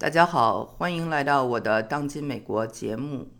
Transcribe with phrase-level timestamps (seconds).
[0.00, 3.32] 大家好，欢迎来到我的《当今美国》节目，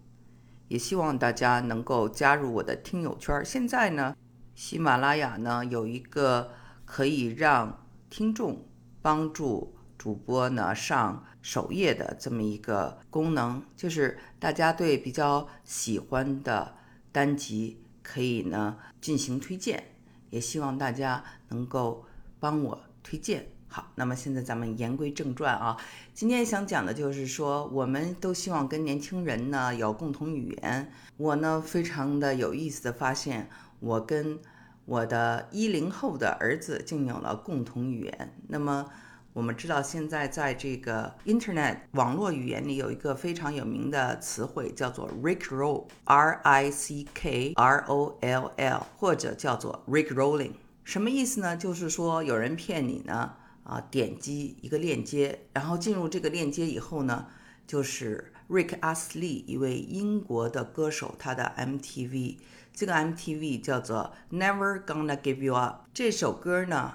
[0.66, 3.44] 也希望大家能够加入我的听友圈。
[3.44, 4.16] 现在呢，
[4.56, 6.50] 喜马拉雅呢有一个
[6.84, 8.66] 可以让听众
[9.00, 16.74] 帮助主播呢上首页的这么一个功能，就是大家对比较喜欢的
[17.12, 19.84] 单集可以呢进行推荐，
[20.30, 22.04] 也希望大家能够
[22.40, 23.46] 帮我推荐。
[23.70, 25.76] 好，那么现在咱们言归正传啊，
[26.14, 30.90] 今天想讲的就是说，我们都希望跟年轻人呢有共同语言。
[31.18, 33.50] 我呢非常的有意思的发现，
[33.80, 34.38] 我跟
[34.86, 38.34] 我的一零后的儿子竟有了共同语言。
[38.48, 38.86] 那么
[39.34, 50.52] 我们知道，现在在这个 Internet 网络语言里有一个非常有名的词汇，叫做 Rickroll，R I C K R O L L，或者叫做 Rickrolling。
[50.84, 51.54] 什么意思呢？
[51.54, 53.34] 就是说有人骗你呢。
[53.68, 57.26] 啊，点击一个链接，然后进入这个链接以后呢，
[57.66, 62.38] 就是 Rick Astley 一位英国的歌手，他的 MTV，
[62.72, 65.82] 这个 MTV 叫做 Never Gonna Give You Up。
[65.92, 66.94] 这首歌呢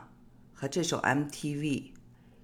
[0.52, 1.92] 和这首 MTV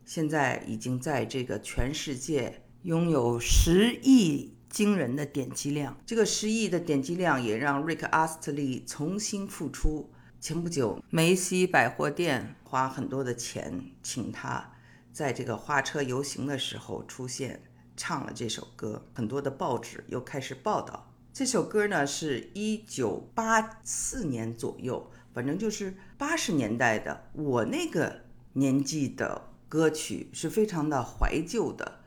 [0.05, 5.97] 现在已经在这个全世界拥有十亿惊人的点击量。
[6.05, 10.11] 这个十亿的点击量也让 Rick Astley 重新复出。
[10.41, 14.71] 前不久，梅西百货店花很多的钱请他
[15.11, 17.61] 在这个花车游行的时候出现，
[17.97, 19.05] 唱了这首歌。
[19.13, 28.21] 很多的报纸又开始报道这首歌呢，是一九八四年左右，反正就是八十年代的我那个
[28.53, 31.99] 年纪的歌曲，是非常的怀旧的。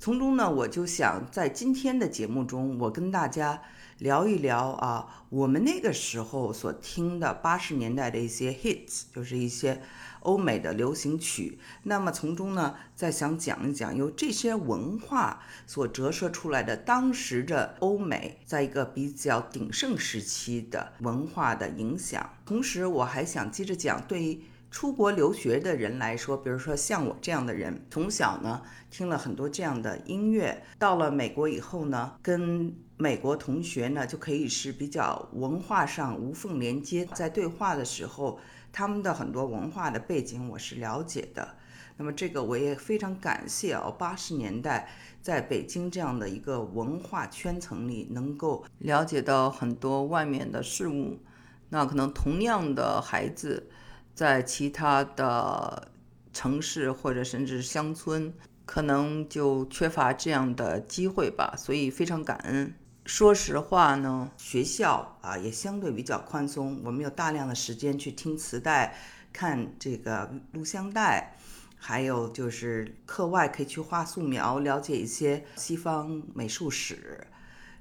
[0.00, 3.62] 从中呢，我就想在今天的节目中，我跟大家。
[3.98, 9.80] 聊一聊啊，我们那个时候所听的八十年代的一些 hits，就是一些
[10.20, 11.58] 欧美的流行曲。
[11.84, 22.28] 那么从中呢，再想讲一讲由这些文化所折射出来的当时的欧美，在一个比较鼎盛时期的文化的影响。
[22.44, 24.42] 同时，我还想接着讲，对于
[24.76, 28.60] 出国留学的人来说，比如说像我这样的人，从小呢
[28.90, 38.38] 听了很多这样的音乐，到了美国以后呢，跟美国同学呢，就可以是比较文化上无缝连接，在对话的时候，
[38.70, 41.56] 他们的很多文化的背景我是了解的。
[41.96, 44.90] 那么这个我也非常感谢哦，八十年代
[45.22, 51.18] 在北京这样的一个文化圈层里，能够了解到很多外面的事物。
[51.70, 53.68] 那可能同样的孩子，
[54.16, 55.88] 在其他的
[56.32, 58.32] 城市或者甚至乡村，
[58.64, 61.54] 可能就缺乏这样的机会吧。
[61.56, 62.74] 所以非常感恩。
[63.04, 68.96] 说实话呢，学校啊也相对比较宽松，我们有大量的时间去听磁带、
[69.32, 71.36] 看这个录像带，
[71.76, 77.24] 还有就是课外可以去画素描，了解一些西方美术史、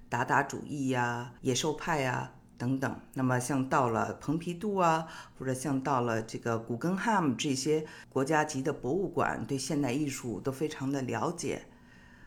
[0.09, 2.99] 达达主义呀、野兽派呀等等。
[3.13, 5.07] 那么像到了蓬皮杜啊，
[5.37, 11.63] 或者像到了这个古根汉姆这些国家级的博物馆，对现代艺术都非常的了解。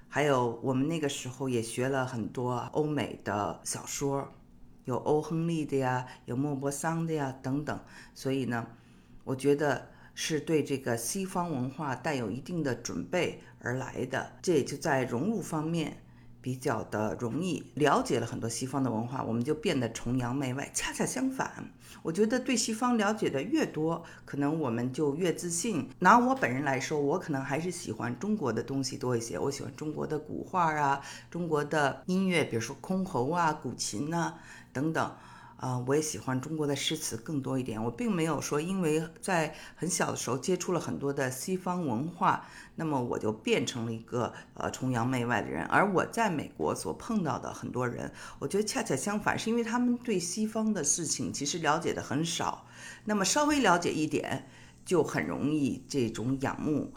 [0.09, 4.33] 还有，我们那个时候也学了很多欧美的小说，
[4.85, 7.79] 有欧亨利的呀，有莫泊桑的呀等等。
[8.15, 8.67] 所以呢，
[9.25, 14.33] 我觉得是对这个西方文化带有一定的准备而来的。
[14.41, 16.03] 这也就在融入方面。
[16.41, 20.71] 比较的容易了解了很多西方的文化，我们就变得崇洋媚外。
[20.73, 21.73] 恰恰相反，
[22.03, 25.89] 我觉得对西方了解的越多，可能我们就越自信。
[25.99, 29.39] 拿我本人来说，我可能还是喜欢中国的东西多一些。
[29.39, 31.01] 我喜欢中国的古画啊，
[31.31, 34.35] 中国的音乐，比如说箜篌啊、古琴呐
[34.73, 35.13] 等等。
[35.59, 37.83] 啊，我也喜欢中国的诗词更多一点。
[37.83, 42.47] 我并没有说，因为在很小的时候接触了很多的西方文化，
[42.77, 45.65] 那么我就变成了一个呃崇洋媚外的人。
[45.65, 52.65] 而我在美国所碰到的很多人，我觉得恰恰相反，是因为他们对西方的事情其实了解的很少，
[53.07, 54.49] 那么稍微了解一点，
[54.85, 56.95] 就很容易这种仰慕。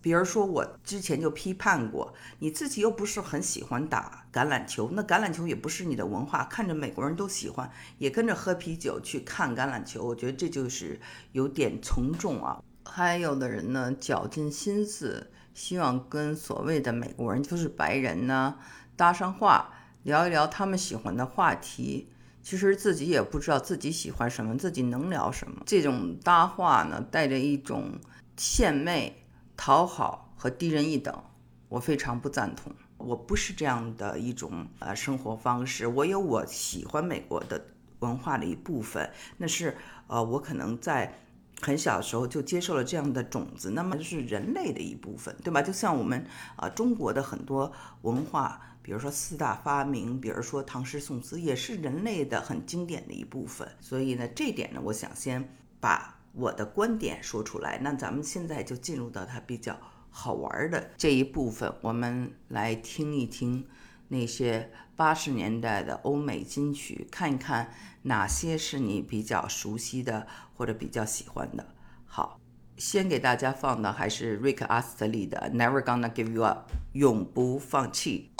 [0.00, 7.68] 比如说，我之前就批判过，你自己又不是很喜欢打橄榄球，那橄榄球也不是你的文化，看着美国人都喜欢，
[7.98, 11.00] 也跟着喝啤酒去看橄榄球，我觉得这就是
[11.32, 12.62] 有点从众啊。
[12.84, 18.56] 还有的人呢，绞尽心思希望跟所谓的美国人，就是白人呢
[18.96, 19.72] 搭上话，
[20.04, 22.08] 聊一聊他们喜欢的话题，
[22.40, 25.62] 其实自己也不知道自己喜欢什么，自己能聊什么。
[25.66, 27.98] 这种搭话呢，带着一种
[28.36, 29.24] 献媚。
[29.58, 31.22] 讨好和低人一等，
[31.68, 32.72] 我非常不赞同。
[32.96, 35.86] 我不是这样的一种呃生活方式。
[35.86, 37.66] 我有我喜欢美国的
[37.98, 39.76] 文化的一部分，那是
[40.06, 41.12] 呃我可能在
[41.60, 45.60] 很小的时候就接受了这样的种子，那么就是人类的一部分，对吧？
[45.60, 46.24] 就像我们
[46.54, 47.72] 啊，中国的很多
[48.02, 53.68] 文化，比如说四大发明，比如说唐诗宋词，也是人类的很经典的一部分。
[53.80, 57.78] 所以呢，这点呢，我想先把我的观点说出来。
[57.82, 59.78] 那咱们现在就进入到它比较
[60.10, 63.66] 好玩的这一部分，我们来听一听
[64.08, 67.72] 那些八十年代的欧美金曲，看一看
[68.02, 70.26] 哪些是你比较熟悉的。
[70.58, 71.64] 或者比较喜欢的，
[72.04, 72.40] 好，
[72.76, 78.32] 先给大家放的还是瑞克阿斯特利的《Never Gonna Give You Up》，永不放弃。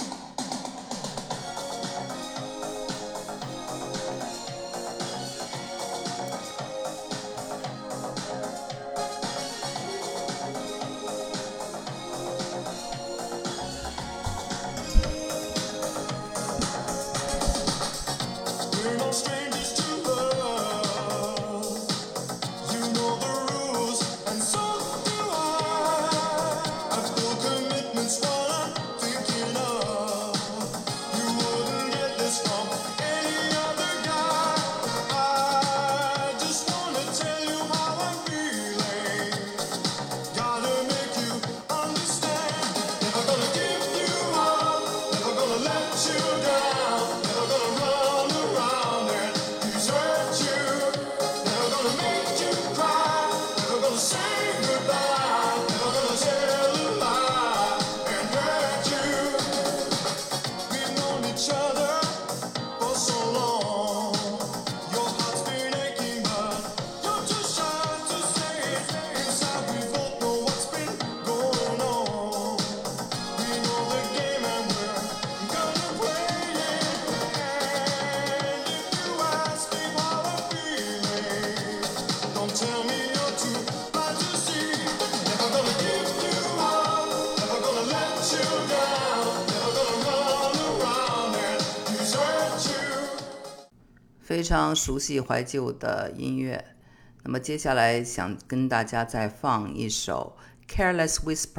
[94.48, 96.74] 非常熟悉怀旧的音乐，
[97.22, 100.38] 那么接下来想跟大家再放一首
[100.74, 101.52] 《Careless Whisper》，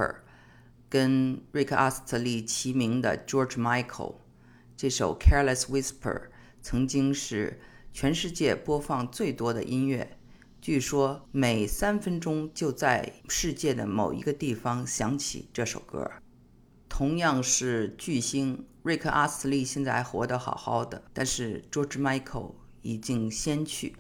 [0.90, 4.16] 跟瑞克阿斯特利齐名的 George Michael。
[4.76, 6.02] 这首《Careless Whisper》
[6.64, 7.62] 曾经是
[7.94, 10.18] 全世界播放最多的音乐，
[10.60, 16.10] 据说每三分钟就在世界的某一个地方响起这首歌。
[16.90, 22.56] 同样是巨星，瑞克阿斯特利现在还活得好好的，但是 George Michael。
[22.82, 23.96] 已经先去。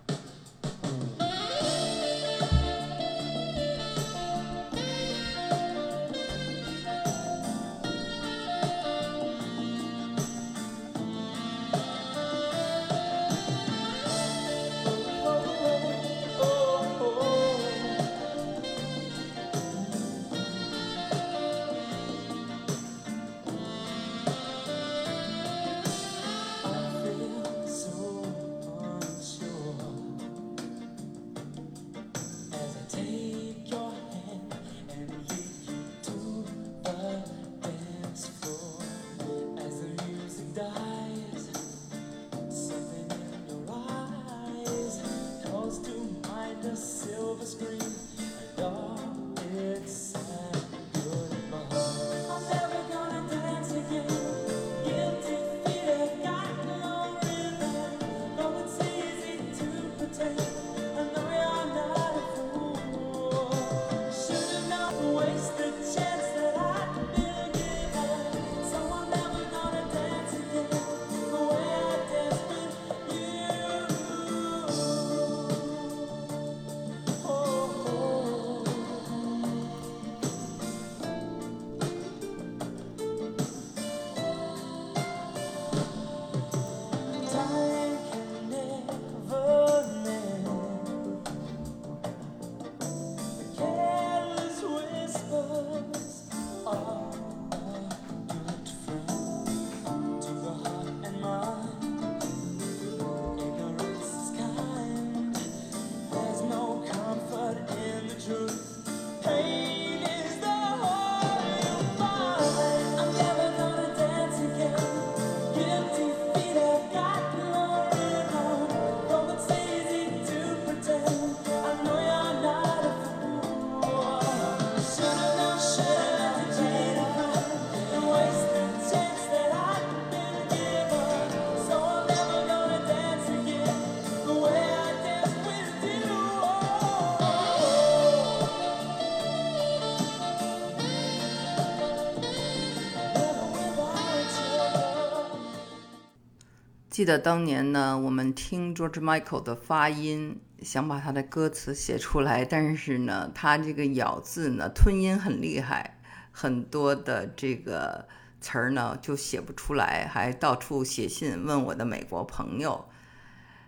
[146.99, 155.97] 记得当年呢，我们听 George Michael 的发音，想把他的歌词写出来，但是呢，他这个咬字呢，吞音很厉害，
[156.33, 158.05] 很多的这个
[158.41, 162.89] 词儿呢就写不出来，还到处写信问我的美国朋友。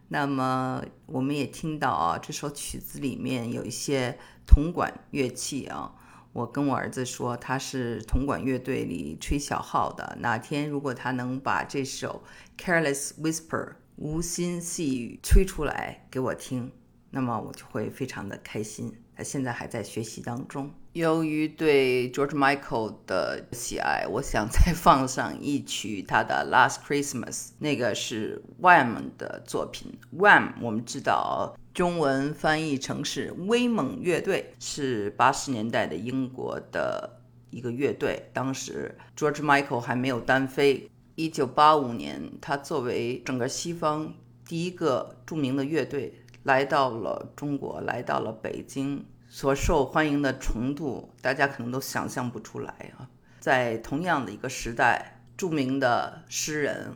[0.09, 5.93] 那么我们也听到啊，这首曲子里面有一些铜管乐器啊。
[6.33, 10.17] 我跟我儿子说，他是铜管乐队里吹小号的。
[10.21, 12.23] 哪天如果他能把这首
[12.63, 16.71] 《Careless Whisper》无心细语吹出来给我听，
[17.09, 19.00] 那么我就会非常的开心。
[19.15, 20.71] 他现在还在学习当中。
[20.93, 29.97] 由于对 George Michael 的喜爱，我想再 放上一曲他的《Last Christmas》，那个是 Wham 的作品。
[30.17, 38.29] Wham 我们知道，中文翻译成是威猛乐队，是八十年代的英国的一个乐队。
[38.33, 40.89] 当时 George Michael 还没有单飞。
[41.15, 44.13] 一九八五年，他作为整个西方
[44.47, 49.05] 第一个著名的乐队，来到了中国，来到了北京。
[49.33, 53.07] 所受欢迎的程度，大家可能都想象不出来啊！
[53.39, 56.93] 在同样的一个时代，著名的诗人、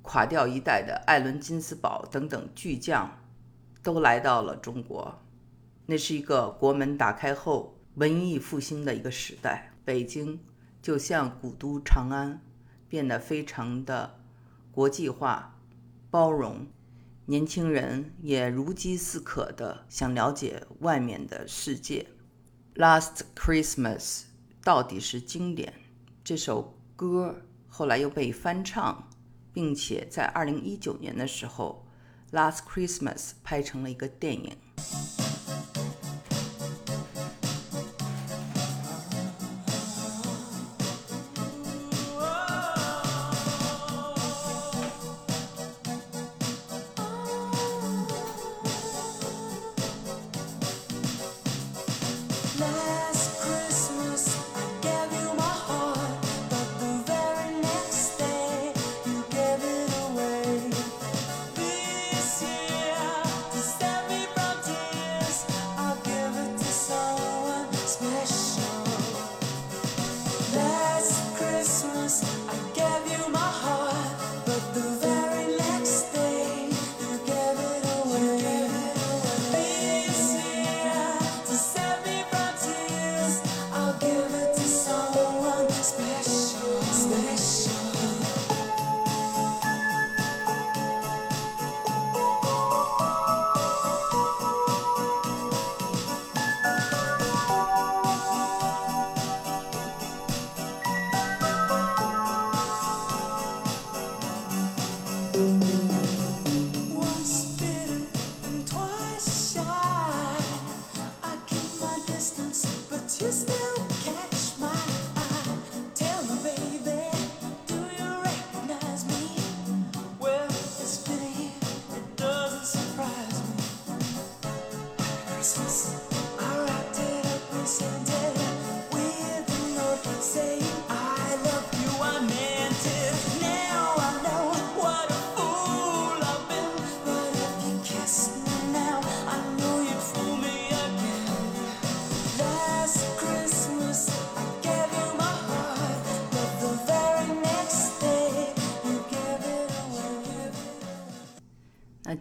[0.00, 3.18] 垮掉一代的艾伦金斯堡等等巨匠，
[3.82, 5.20] 都来到了中国。
[5.84, 10.40] 那是一个国门打开后文艺复兴的一个时代，北京
[10.80, 12.40] 就像古都长安，
[12.88, 14.18] 变得非常的
[14.72, 15.58] 国际化、
[16.10, 16.66] 包容。
[17.30, 22.08] 年轻人也如饥似渴的想了解外面的世界。
[22.74, 24.22] Last Christmas
[24.64, 25.74] 到底是经典，
[26.24, 29.08] 这首歌后来又被翻唱，
[29.52, 31.86] 并且在二零一九年的时候，
[32.36, 34.56] 《Last Christmas》拍成了一个电影。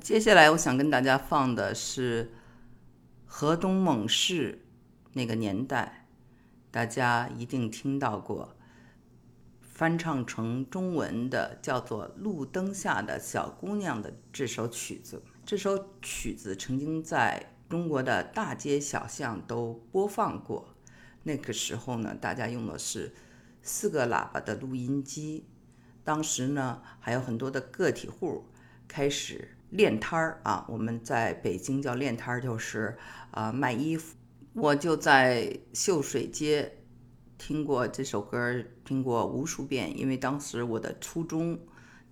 [0.09, 2.31] 接下来我想跟大家放的是
[3.27, 4.65] 河东猛士
[5.13, 6.07] 那个年代，
[6.71, 8.57] 大家一定听到过
[9.61, 15.21] 翻唱成中文的叫做《路灯下的小姑娘》的这首曲子。
[15.45, 20.69] 这首曲子曾经在中国的大街小巷都播放过。
[21.21, 23.13] 那个时候呢，大家用的是
[23.61, 25.45] 四个喇叭的录音机。
[26.03, 28.45] 当时呢，还有很多的个体户
[28.87, 29.49] 开始。
[29.69, 32.97] 练摊儿啊，我们在北京叫练摊儿，就是
[33.31, 34.15] 啊卖衣服。
[34.53, 36.79] 我就在秀水街
[37.37, 41.59] 听过这首歌，听过无数遍，因为当时我的初中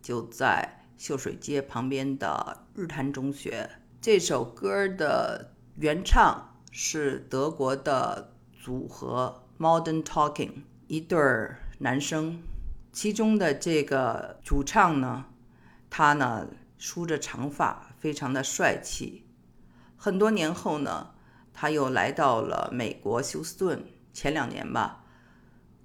[0.01, 3.69] 就在秀水街旁边的日坛中学。
[3.99, 10.51] 这首歌的原唱是德国的组合 Modern Talking，
[10.87, 12.39] 一对儿男生，
[12.91, 15.25] 其中的这个主唱呢，
[15.89, 16.47] 他呢。
[16.77, 19.25] 梳着长发，非常的帅气。
[19.95, 21.11] 很多年后呢，
[21.53, 23.83] 他又来到了美国休斯顿。
[24.13, 25.03] 前两年吧，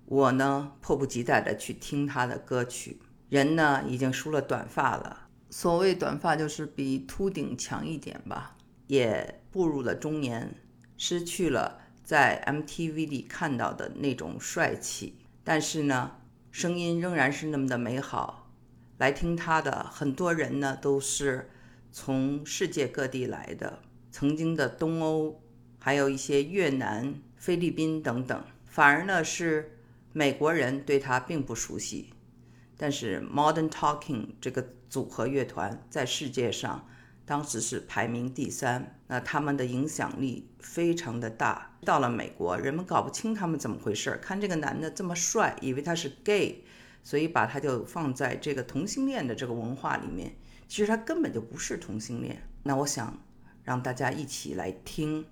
[0.06, 3.00] 我呢迫不及待的去听他的歌曲。
[3.28, 8.56] 人呢已经梳了短发了，所谓短发就是比秃顶强一点吧，
[8.86, 10.54] 也步入了中年，
[10.96, 16.12] 失去了在 MTV 里看到的那种帅气，但是呢，
[16.50, 18.41] 声音仍然是那么的美好。
[18.98, 21.50] 来听他的很多人呢，都是
[21.90, 23.80] 从世界各地来的，
[24.10, 25.42] 曾经的东欧，
[25.78, 29.78] 还有一些越南、菲律宾等等，反而呢是
[30.12, 32.10] 美国人对他并不熟悉。
[32.76, 36.88] 但是 Modern Talking 这个组合乐团在世界上
[37.24, 41.76] 当时是排名第三，那他们的影响力非常的大。
[41.84, 46.64] 到了美国，人们搞不清他们怎么回事，看这个男的这么帅，以为他是 gay，
[47.02, 50.34] 所以把他就放在这个同性恋的这个文化里面。
[50.68, 52.42] 其实他根本就不是同性恋。
[52.62, 53.22] 那我想
[53.64, 55.26] 让大家一起来听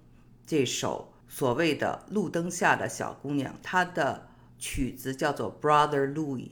[0.46, 6.48] 这首所谓的《路灯下的小姑娘》，它的曲子叫做《Brother Louis》。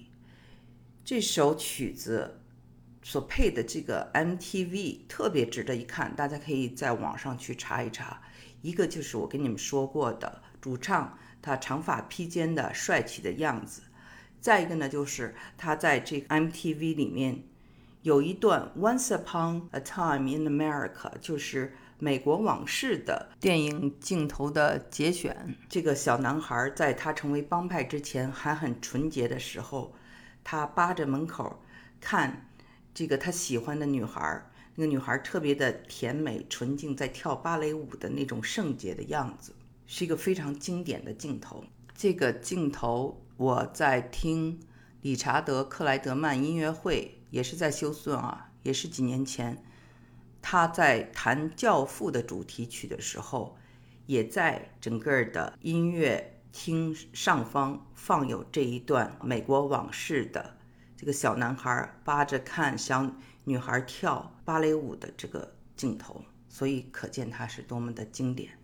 [1.04, 2.40] 这首曲子
[3.02, 8.22] 所配的这个 MTV 特别值得一看，大家可以在网上去查一查。
[8.62, 13.82] 一个就是我跟你们说过的主唱，他长发披肩的帅气的样子；
[14.40, 17.42] 再一个呢，就是他在这个 MTV 里面
[18.02, 25.56] 有一段 Once Upon a Time in America，就是美国往事的电影镜头的节选。
[25.68, 29.94] 这个小男孩在他成为帮派之前还很纯洁的时候。
[30.44, 31.60] 他扒着门口
[32.00, 32.48] 看
[32.94, 34.42] 这个他喜欢的女孩，
[34.76, 39.52] 那个女孩特别的甜美纯净，在跳芭蕾舞的那种圣洁的样子，
[39.86, 41.62] 是一个非常经典的镜头。
[41.94, 44.60] 这个镜头我在听
[45.00, 49.64] 理查德克莱德曼音乐会，也是在休斯顿啊，也是几年前，
[50.42, 53.56] 他在弹《教父》的主题曲的时候，
[54.04, 56.34] 也在整个的音乐。
[56.50, 60.56] 厅上方放有这一段美国往事的
[60.96, 63.08] 这个小男孩扒着看小
[63.44, 68.58] 女孩跳芭蕾舞的这个镜头，所以可见它是多么的经典。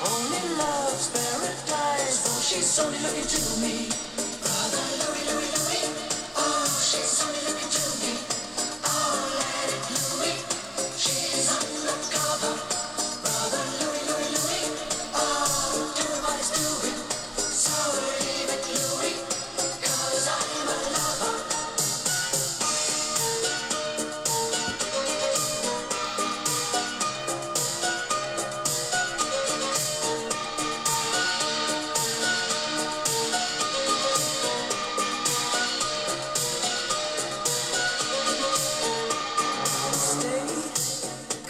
[0.00, 2.24] Only love's paradise.
[2.26, 3.95] Oh, she's only looking to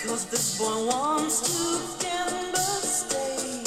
[0.06, 3.64] Cause this boy wants to gamble, stay.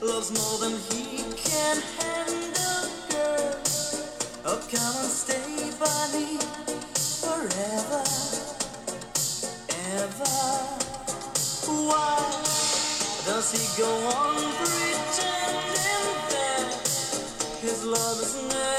[0.00, 3.58] Loves more than he can handle, girl.
[4.44, 6.38] Oh, come and stay by me
[7.20, 8.02] forever,
[9.98, 10.34] ever.
[11.66, 12.16] Why
[13.26, 16.68] does he go on pretending that
[17.60, 18.75] his love is never?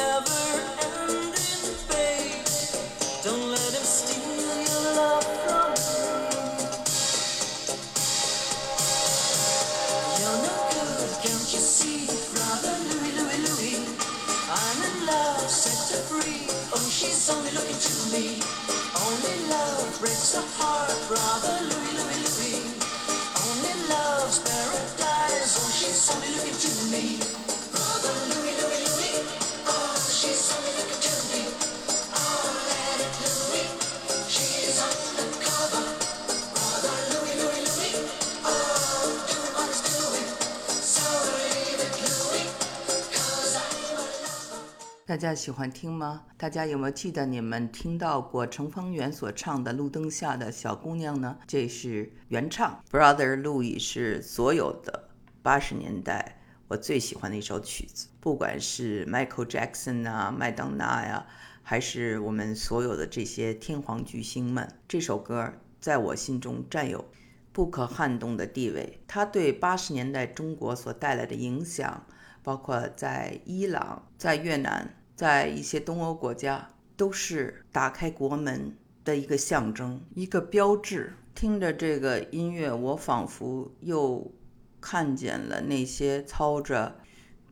[45.08, 46.26] 大家喜欢听吗？
[46.36, 51.38] 大家有没有记得你们听到过程方圆所唱的《路灯下的小姑娘》呢？
[51.48, 55.08] 这是原唱，Brother Louis 是所有的
[55.42, 58.10] 八十年代我最喜欢的一首曲子。
[58.20, 61.26] 不管是 Michael Jackson 啊、麦当娜呀，
[61.64, 67.06] 还是我们所有的这些天皇巨星们，这首歌在我心中占有
[67.54, 69.00] 不可撼动的地位。
[69.08, 72.06] 它对八十年代中国所带来的影响。
[72.44, 81.14] 包括在伊朗、在越南、在一些东欧国家，都是打开国门的一个象征、一个标志。
[81.34, 84.32] 听着这个音乐，我仿佛又
[84.80, 87.00] 看见了那些操着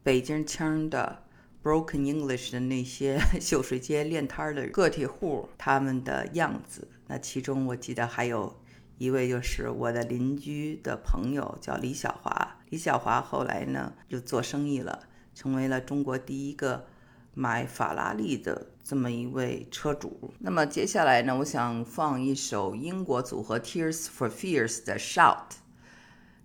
[0.03, 1.23] 北京腔的
[1.63, 6.87] Broken English 的那些 秀水街练摊的个体户他们的样子。
[7.07, 8.55] 那其中，我记得还有
[8.99, 12.59] 一位就是我的邻居的朋友，叫李小华。
[12.69, 16.85] 李小华后来呢，就做生意了，成为了中国第一个
[17.35, 20.33] 买法拉利的这么一位车主。
[20.39, 25.49] 那么接下来呢，我想放一首英国组合 Tears for Fears 的《Shout》。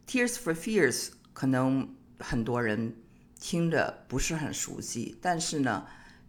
[0.07, 2.97] Tears for Fears 可能很多人
[3.39, 5.87] 听着不是很熟悉，但是呢，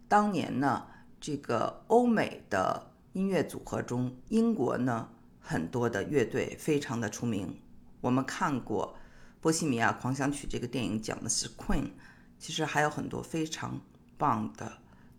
[0.08, 0.86] 当年呢，
[1.20, 5.08] 这个欧美的音乐组合中，英国呢
[5.40, 7.60] 很多的乐队非常的出名，
[8.00, 8.96] 我们看过。
[9.44, 11.90] 《波西米亚狂想曲》这个电影讲的是 Queen，
[12.38, 13.80] 其实还有很多非常
[14.22, 14.70] 棒的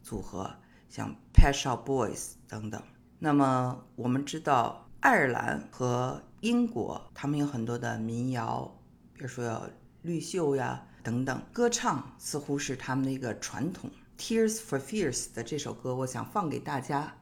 [0.02, 0.50] 组合，
[0.88, 2.82] 像 p a s h a Boys 等等。
[3.20, 8.74] 那么我们知道，爱尔兰和英国他们有很多的民谣，
[9.14, 9.70] 比如说
[10.04, 13.92] 绿袖呀等等，歌唱似乎是他们的一个传统。
[14.18, 17.16] Tears for Fears 的这首歌，我想放给大家。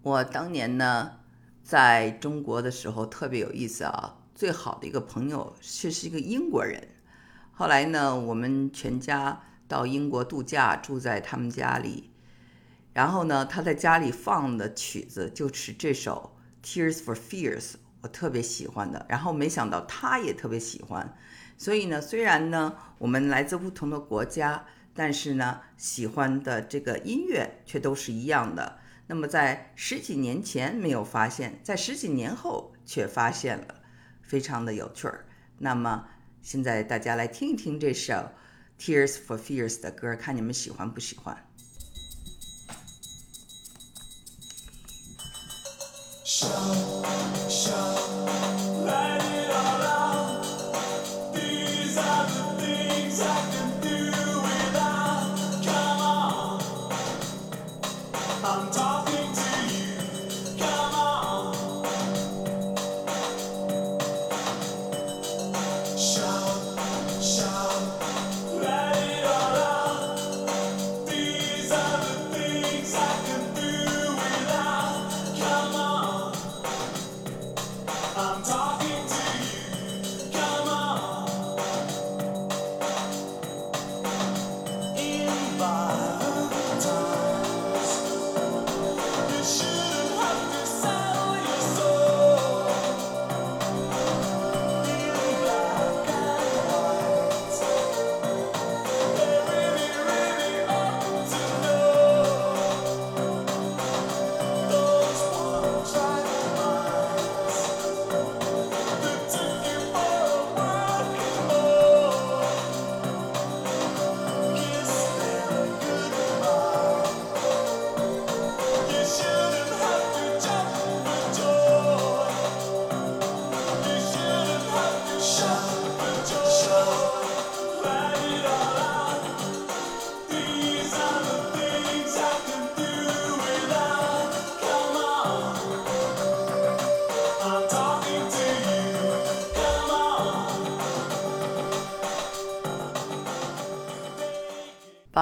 [0.00, 1.16] 我当年呢，
[1.62, 4.16] 在中国的时候特别有意思啊。
[4.34, 6.88] 最好的一个朋友却是一个英国人。
[7.52, 12.10] 后来呢，我们全家到英国度假，住在他们家里。
[12.92, 17.60] 然后呢，他在家里放的曲子就是这首《Tears for Fears》，
[18.02, 19.04] 我特别喜欢的。
[19.08, 21.16] 然后没想到他也特别喜欢。
[21.58, 28.78] 所以呢，虽然呢我们来自不同的国家，但是呢喜欢的这个音乐却都是一样的。
[29.06, 33.82] 那么在十几年前没有发现，在十几年后却发现了。
[34.22, 35.26] 非常的有趣儿。
[35.58, 36.06] 那么
[36.40, 38.14] 现在大家来听一听这首
[38.84, 41.42] 《Tears for Fears》的歌，看你们喜欢不喜欢。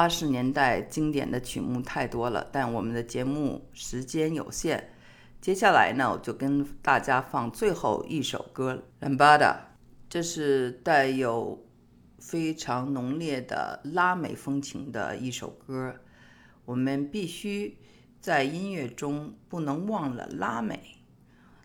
[0.02, 4.92] 八十年代经典的曲目太多了，但我们的节目时间有限。
[5.40, 9.38] 接下来呢，我就跟大家放最后一首歌《Lambada》，
[10.08, 11.64] 这是带有
[12.18, 15.94] 非常浓烈的拉美风情的一首歌。
[16.64, 17.78] 我们必须
[18.20, 20.80] 在音乐中不能忘了拉美。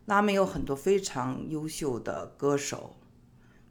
[0.06, 2.97] 拉美有很多非常优秀的歌手。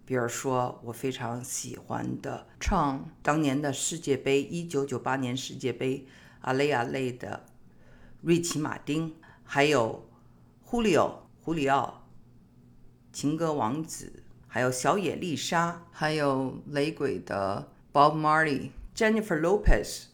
[0.06, 6.06] 比如说，我非常喜欢的唱当年的世界杯，一九九八年世界杯，
[6.42, 7.44] 阿雷阿雷的
[8.22, 10.08] 瑞奇·马丁，还有
[10.62, 12.06] 胡里奥、胡里奥，
[13.12, 20.04] 情歌王子，还有小野丽莎，还有雷鬼的 Bob Marley、Jennifer Lopez，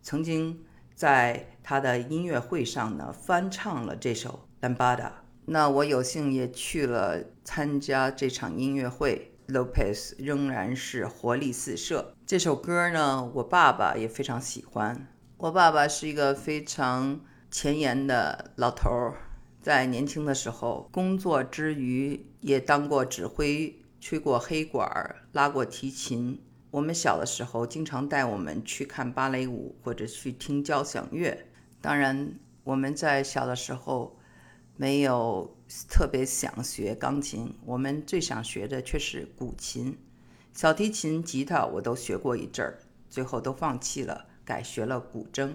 [0.00, 4.96] 曾经在他的音乐会上呢翻唱了这首《Lambada》。
[5.44, 9.32] 那我有幸也去了参加这场音乐会。
[9.48, 12.14] Lopez 仍然是活力四射。
[12.26, 15.06] 这首歌呢，我爸爸也非常喜欢。
[15.36, 19.14] 我爸爸是一个非常前沿的老头儿，
[19.60, 26.40] 在年轻的时候工作之余也当过指挥，吹过黑管，拉过提琴。
[26.70, 31.46] 我们小的时候经常带我们去看芭蕾舞或者去听交响乐。
[31.82, 34.16] 当然，我们在小的时候
[34.76, 35.54] 没有。
[35.88, 39.98] 特别想学钢琴，我们最想学的却是古琴、
[40.52, 45.54] 小提琴、吉他，我都学过一阵儿，最后都放弃了，改学了古筝。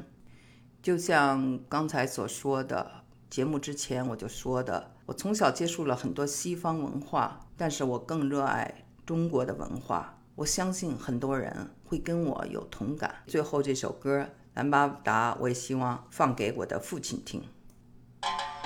[0.81, 10.17] 就像刚才所说的，节目之前我就说的，我从小接触了很多西方文化，但是我更热爱中国的文化。
[10.35, 13.23] 我相信很多人会跟我有同感。
[13.27, 14.21] 最后这首歌
[14.55, 17.43] 《兰巴达》，我也希望放给我的父亲听。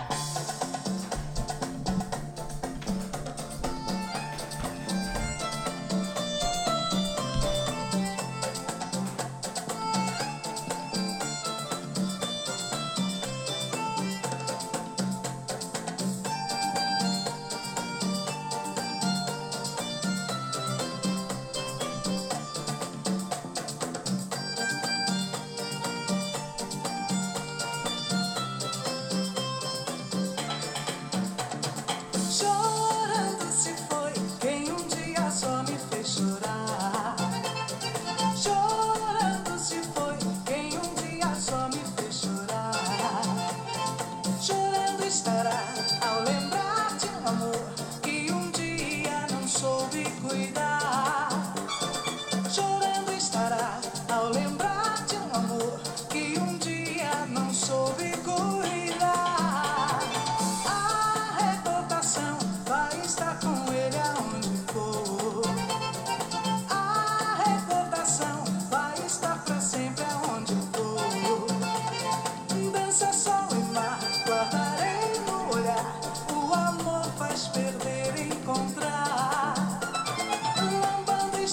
[0.09, 0.62] Thank you.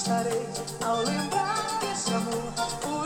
[0.00, 0.46] estarei
[0.82, 2.99] ao lembrar desse amor.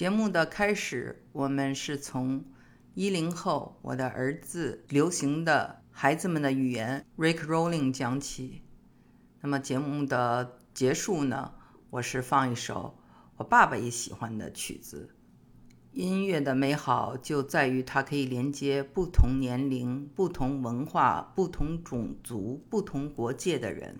[0.00, 2.42] 节目的开始，我们是从
[2.94, 8.62] 一零后我的儿子流行的孩子们的语言 Rick Rolling 讲起。
[9.42, 11.52] 那么节目的结束呢，
[11.90, 12.98] 我是放一首
[13.36, 15.14] 我爸爸也喜欢的曲子。
[15.92, 23.98] 音乐的美好就在于它可以连接不同年龄、不同文化、不同种族、不同国界的人。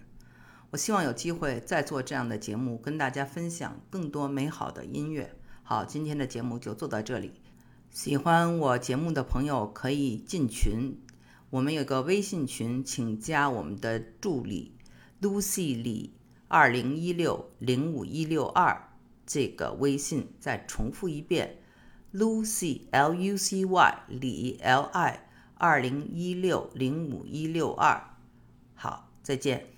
[0.71, 5.37] 我希望有机会再做这样的节目，跟大家分享更多美好的音乐。
[5.71, 7.31] 好，今天的节目就做到这里。
[7.93, 10.99] 喜欢我节目的朋友可以进群，
[11.49, 14.73] 我们有个微信群，请加我们的助理
[15.23, 16.13] Lucy 李
[16.49, 18.91] 二零一六零五一六二
[19.25, 20.33] 这个微信。
[20.41, 21.63] 再重复一遍
[22.13, 28.17] ，Lucy L U C Y 李 L I 二零一六零五一六二。
[28.75, 29.70] 好，再见。